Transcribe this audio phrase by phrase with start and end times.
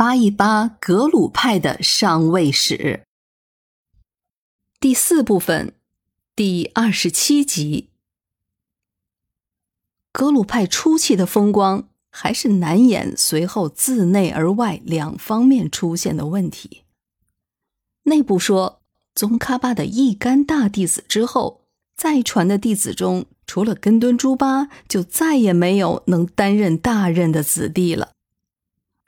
[0.00, 3.02] 扒一扒格鲁派的上位史。
[4.80, 5.74] 第四部分，
[6.34, 7.90] 第二十七集。
[10.10, 16.84] 格鲁派初期的风光，还是难掩随后自内而外两方面出现的问题。
[18.04, 18.80] 内部说，
[19.14, 28.12] 宗喀巴的一干大弟子之后，再传的弟子中，除了根敦朱巴，就再也没有能担任大任的子弟了。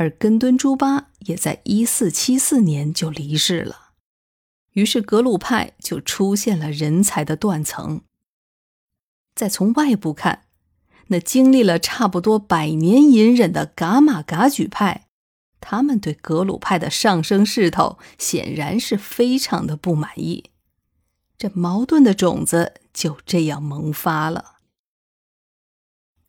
[0.00, 3.90] 而根敦朱巴也在一四七四年就离世了，
[4.72, 8.00] 于是格鲁派就出现了人才的断层。
[9.34, 10.46] 再从外部看，
[11.08, 15.06] 那经历了差不多百年隐忍的噶玛噶举派，
[15.60, 20.44] 他们对格鲁派的上升势头显然是非常的不满意，
[21.36, 24.60] 这矛盾的种子就这样萌发了。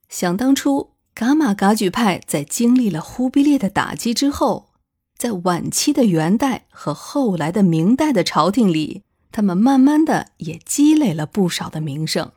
[0.10, 4.70] 想当初，噶玛噶举派在经历了忽必烈的打击之后，
[5.18, 12.32] 在晚期的元代和后来的明代的朝廷里，他们慢慢的也积累了不少的名声。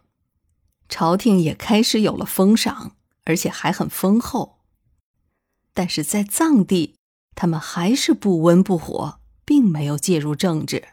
[0.88, 2.92] 朝廷也开始有了封赏，
[3.24, 4.58] 而且还很丰厚。
[5.72, 6.96] 但是在藏地，
[7.34, 10.88] 他们还是不温不火，并没有介入政治。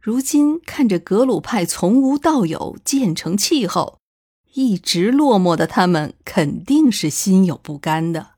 [0.00, 3.98] 如今看着格鲁派从无到有，渐成气候，
[4.54, 8.34] 一直落寞的他们肯定是心有不甘的。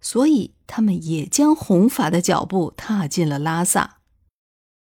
[0.00, 3.98] 所以他们也将弘法的脚步踏进了拉萨，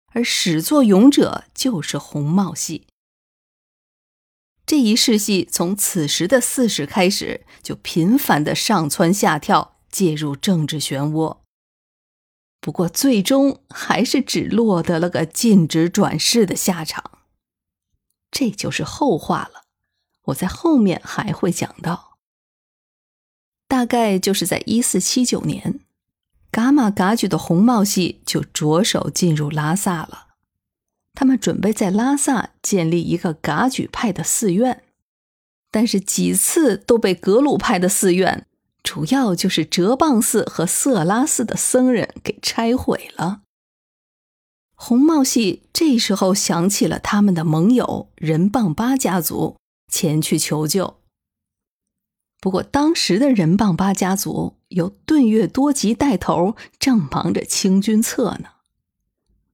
[0.07, 2.87] 而始作俑者就是洪茂系。
[4.65, 11.37] 这一世系从此时的四世开始，就频繁的上蹿下跳，介入政治漩涡。
[12.59, 17.19] 不过，最终还是只落得了个禁止转世的下场。
[18.31, 19.64] 这就是后话了，
[20.25, 22.17] 我在后面还会讲到。
[23.67, 25.79] 大概就是在一四七九年，
[26.51, 30.27] 噶玛噶举的红帽系就着手进入拉萨了。
[31.13, 34.83] 他们准备在拉萨建立一个噶举派的寺院，
[35.71, 38.45] 但是几次都被格鲁派的寺院，
[38.83, 43.41] 主要就是哲蚌寺和色拉寺的僧人给拆毁了。
[44.75, 49.57] 红帽系这时候想起了他们的盟友仁蚌巴家族，
[49.95, 50.97] 前去求救。
[52.41, 58.49] 不过当时的仁蚌巴家族由顿月多吉带头，正忙着清君侧呢。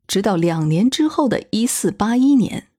[0.07, 2.69] 直到两年之后的一四八一年，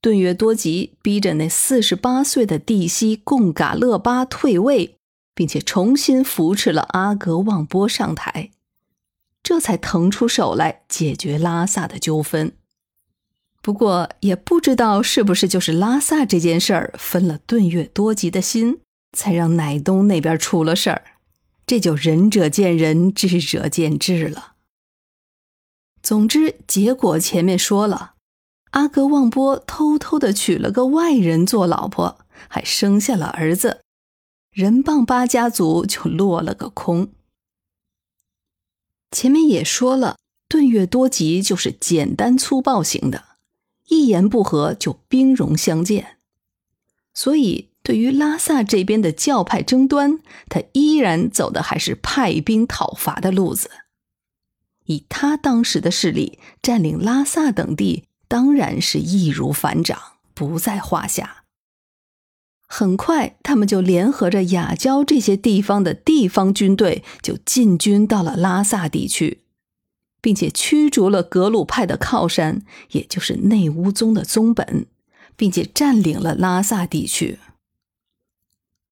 [0.00, 4.96] 顿月多吉逼着那四十八岁的帝西贡嘎勒巴退位，
[5.34, 8.52] 并且重新扶持了阿格旺波上台，
[9.42, 12.56] 这才腾出手来解决拉萨的纠纷。
[13.62, 18.80] 不过，也不知道是不是就是拉萨这件事儿分了顿月多吉的心，
[19.16, 21.02] 才让乃东那边出了事儿。
[21.64, 24.54] 这就仁者见仁，智者见智了。
[26.02, 28.14] 总之，结果前面说了，
[28.72, 32.18] 阿格旺波偷偷的娶了个外人做老婆，
[32.48, 33.82] 还生下了儿子，
[34.50, 37.12] 仁棒巴家族就落了个空。
[39.12, 40.16] 前面也说了，
[40.48, 43.31] 顿月多吉就是简单粗暴型的，
[43.92, 46.16] 一言不合就兵戎相见，
[47.12, 53.70] 所以对于拉萨这边的教派争端，他依然走的还是派兵讨伐的路子。
[54.86, 60.00] 以他当时的势力，占领拉萨等地，当然是易如反掌，
[60.32, 61.44] 不在话下。
[62.66, 69.42] 很快，他们就联合着雅郊这些地方的地方军队，就进军到了拉萨地区，
[70.22, 72.62] 并且驱逐了格鲁派的靠山，
[72.92, 74.86] 也就是内乌宗的宗本，
[75.36, 77.38] 并且占领了拉萨地区。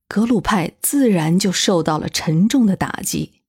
[0.09, 3.41] 格鲁派自然就受到了沉重的打击。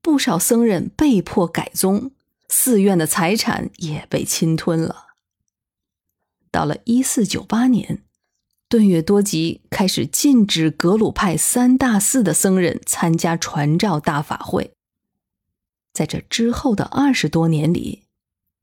[0.00, 2.12] 不少僧人被迫改宗，
[2.48, 5.06] 寺院的财产也被侵吞了。
[6.50, 8.02] 到了一四九八年，
[8.68, 14.72] 顿月多吉开始禁止格鲁派三大寺的僧人参加传召大法会。
[15.92, 18.02] 在这之后的二十多年里，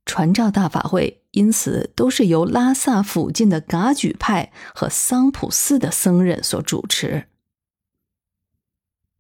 [0.06, 7.28] 传召大法会因此都是由拉萨附近的噶举派和桑普寺的僧人所主持。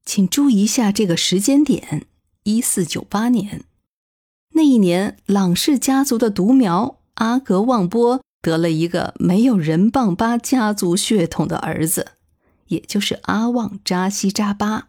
[0.05, 2.07] 请注意一下这个时间点。
[2.43, 3.65] 一四九八年，
[4.53, 12.13] 那一年，朗氏家族的独苗阿格旺波得了一个没有仁棒巴家族血统的儿子，
[12.69, 14.88] 也就是阿旺扎西扎巴。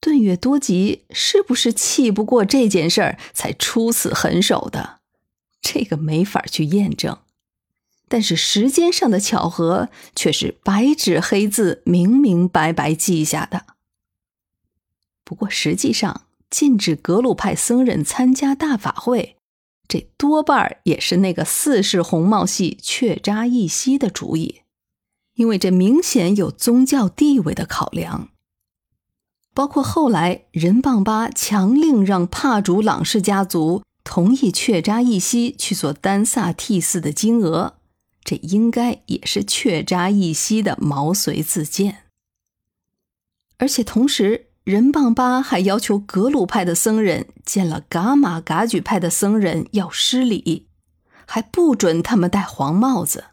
[0.00, 5.00] 顿月多吉是不是气不过这件事儿才出此狠手的？
[5.60, 7.18] 这个没法去验证，
[8.08, 13.66] 但是时间上的巧合却是白纸黑字、明明白白记下的。
[15.24, 19.36] 不过实际上，禁止格鲁派僧人参加大法会，
[19.88, 24.60] 这多半也是那个四世红帽系却扎义熙的主意，
[25.34, 28.28] 因为这明显有宗教地位的考量。
[29.56, 37.76] 包括后来仁棒巴强令让帕竹朗氏家族同意却扎义熙去做丹萨替寺的金额，
[38.22, 42.02] 这应该也是却扎义熙的毛遂自荐。
[43.56, 50.66] 而且同时，仁棒巴还要求格鲁派的僧人见了噶玛噶举派的僧人要施礼，
[51.24, 53.24] 还不准他们戴黄帽子。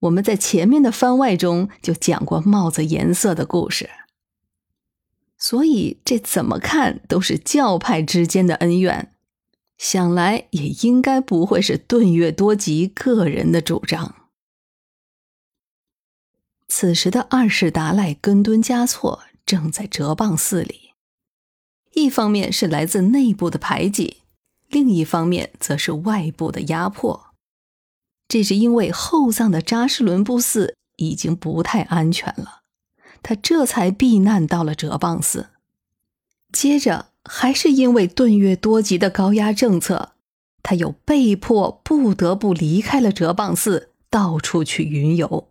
[0.00, 3.88] 我们在前面的番外中就讲过帽子颜色的故事。
[5.38, 9.14] 所以，这怎么看都是教派之间的恩怨，
[9.76, 14.16] 想来也应该不会是顿月多吉个人的主张。
[16.66, 20.90] 此时的二世达赖根敦嘉措正在哲蚌寺里，
[21.92, 24.18] 一方面是来自内部的排挤，
[24.68, 27.28] 另一方面则是外部的压迫。
[28.26, 32.57] 这是因为后藏的扎什伦布寺已经不太安全了。
[33.22, 35.48] 他这才避难到了哲蚌寺，
[36.52, 40.12] 接着还是因为顿月多吉的高压政策，
[40.62, 45.48] 他又被迫不得不离开了哲蚌寺，到处去云游。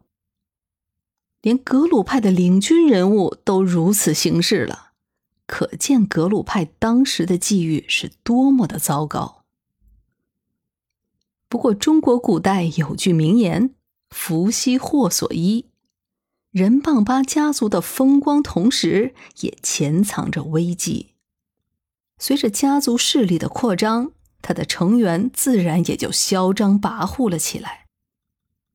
[1.42, 4.92] 连格鲁派的领军人物都如此行事了，
[5.46, 9.44] 可见格鲁派当时的际遇是多么的糟糕。
[11.48, 13.74] 不过，中国古代有句名言
[14.10, 15.68] ：“福兮祸所依。”
[16.52, 21.14] 仁棒巴家族的风光，同时也潜藏着危机。
[22.18, 24.12] 随着家族势力的扩张，
[24.42, 27.86] 他的成员自然也就嚣张跋扈了起来。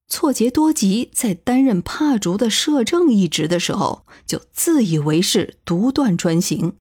[0.06, 6.76] 错节多吉在担任帕竹的摄政一职的时候，就自以为是，独断专行，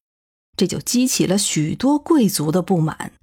[0.58, 3.14] 这就激起了许多贵族的不满。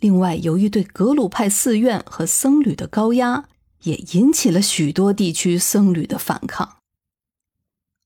[0.00, 3.48] 另外，由于对格鲁派寺院和僧侣的高压。
[3.86, 6.78] 也引起了许多地区僧侣的反抗。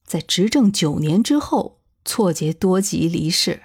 [0.05, 3.63] 在执政九年之后，错节多吉离世，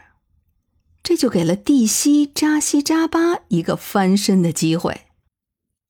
[1.04, 5.02] 这就给了帝西扎西扎巴一个翻身的机会。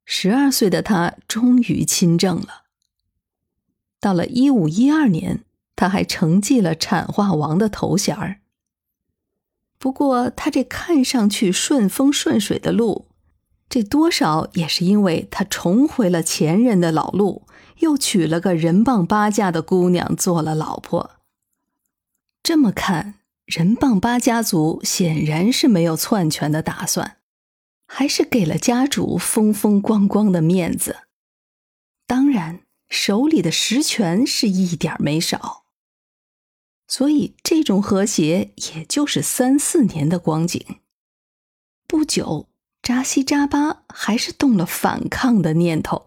[0.06, 2.64] 十二岁的他终于亲政了。
[4.00, 5.44] 到了一五一二年，
[5.76, 8.42] 他还承继了产化王的头衔儿。
[9.78, 13.08] 不过，他这看上去顺风顺水的路。
[13.68, 17.46] 这多少也是因为他重回了前任的老路，
[17.80, 21.12] 又娶了个人棒八家的姑娘做了老婆。
[22.42, 23.16] 这么看，
[23.46, 27.18] 人棒八家族显然是没有篡权的打算，
[27.88, 31.00] 还是给了家主风风光光的面子。
[32.08, 35.66] 当然，手里的实权是一点没少。
[36.88, 40.64] 所以，这种和谐也就是三四年的光景。
[41.88, 42.48] 不久。
[42.86, 46.06] 扎西扎巴还是动了反抗的念头。